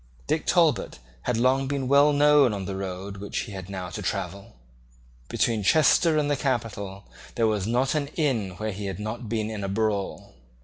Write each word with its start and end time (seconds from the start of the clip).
Dick 0.25 0.47
Talbot 0.47 0.97
had 1.25 1.37
long 1.37 1.67
been 1.67 1.87
well 1.87 2.11
known 2.11 2.53
on 2.55 2.65
the 2.65 2.75
road 2.75 3.17
which 3.17 3.41
he 3.41 3.51
had 3.51 3.69
now 3.69 3.91
to 3.91 4.01
travel. 4.01 4.55
Between 5.29 5.61
Chester 5.61 6.17
and 6.17 6.27
the 6.27 6.35
capital 6.35 7.03
there 7.35 7.45
was 7.45 7.67
not 7.67 7.93
an 7.93 8.07
inn 8.15 8.55
where 8.57 8.71
he 8.71 8.87
had 8.87 8.97
not 8.99 9.29
been 9.29 9.51
in 9.51 9.63
a 9.63 9.69
brawl. 9.69 10.33